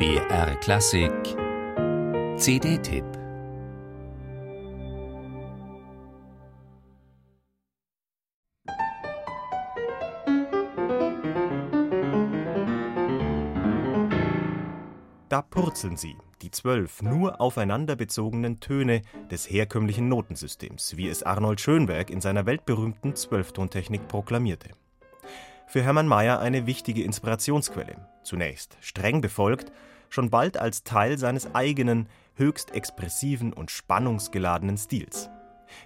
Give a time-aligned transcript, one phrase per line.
[0.00, 1.12] BR Klassik
[2.38, 3.04] CD-Tipp
[15.28, 21.60] Da purzeln sie, die zwölf nur aufeinander bezogenen Töne des herkömmlichen Notensystems, wie es Arnold
[21.60, 24.70] Schönberg in seiner weltberühmten Zwölftontechnik proklamierte.
[25.70, 27.94] Für Hermann Mayer eine wichtige Inspirationsquelle,
[28.24, 29.70] zunächst streng befolgt,
[30.08, 35.30] schon bald als Teil seines eigenen, höchst expressiven und spannungsgeladenen Stils.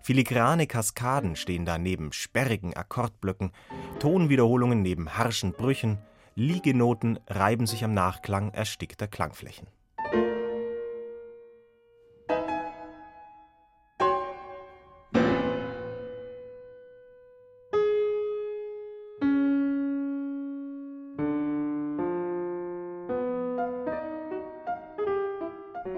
[0.00, 3.50] Filigrane Kaskaden stehen da neben sperrigen Akkordblöcken,
[3.98, 5.98] Tonwiederholungen neben harschen Brüchen,
[6.36, 9.66] Liegenoten reiben sich am Nachklang erstickter Klangflächen.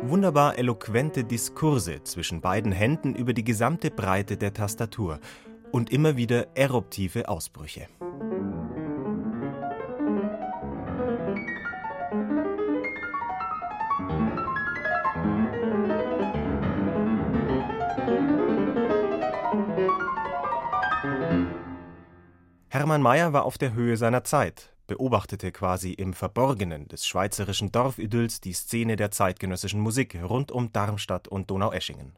[0.07, 5.19] Wunderbar eloquente Diskurse zwischen beiden Händen über die gesamte Breite der Tastatur
[5.73, 7.89] und immer wieder eruptive Ausbrüche.
[22.69, 28.41] Hermann Mayer war auf der Höhe seiner Zeit, beobachtete quasi im Verborgenen des schweizerischen Dorfidylls
[28.41, 32.17] die Szene der zeitgenössischen Musik rund um Darmstadt und Donaueschingen.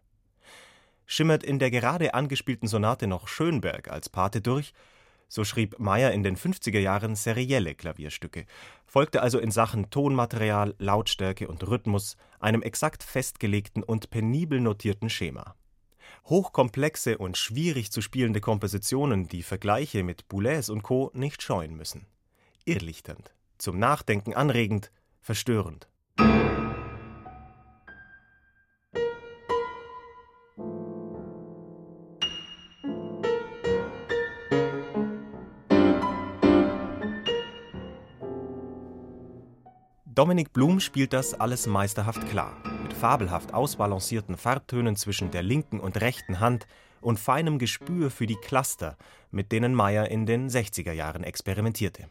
[1.07, 4.73] Schimmert in der gerade angespielten Sonate noch Schönberg als Pate durch,
[5.29, 8.47] so schrieb Mayer in den 50er Jahren serielle Klavierstücke,
[8.85, 15.55] folgte also in Sachen Tonmaterial, Lautstärke und Rhythmus einem exakt festgelegten und penibel notierten Schema
[16.29, 21.11] hochkomplexe und schwierig zu spielende Kompositionen, die Vergleiche mit Boulez und Co.
[21.15, 22.07] nicht scheuen müssen.
[22.67, 25.89] Irrlichternd, zum Nachdenken anregend, verstörend.
[40.05, 42.57] Dominik Blum spielt das alles meisterhaft klar
[42.97, 46.67] fabelhaft ausbalancierten Farbtönen zwischen der linken und rechten Hand
[47.01, 48.97] und feinem Gespür für die Cluster,
[49.31, 52.09] mit denen Meyer in den 60er Jahren experimentierte.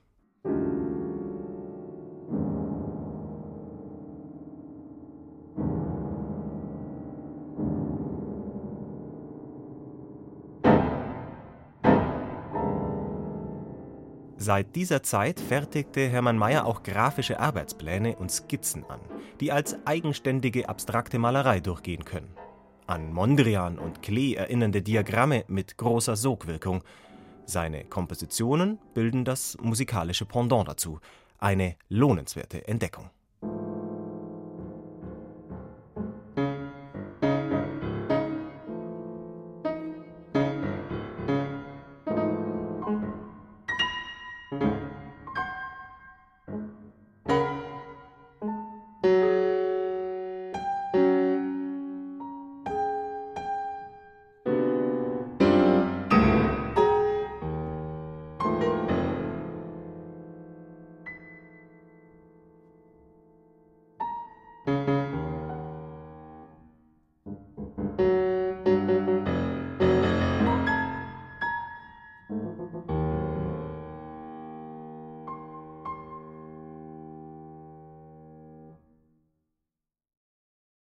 [14.38, 19.00] Seit dieser Zeit fertigte Hermann Mayer auch grafische Arbeitspläne und Skizzen an,
[19.40, 22.36] die als eigenständige abstrakte Malerei durchgehen können.
[22.86, 26.84] An Mondrian und Klee erinnernde Diagramme mit großer Sogwirkung.
[27.46, 31.00] Seine Kompositionen bilden das musikalische Pendant dazu,
[31.40, 33.10] eine lohnenswerte Entdeckung.